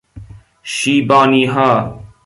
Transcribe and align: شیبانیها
شیبانیها 0.63 1.99